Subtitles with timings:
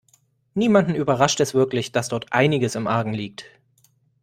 [0.55, 3.45] Niemanden überrascht es wirklich, dass dort einiges im Argen liegt.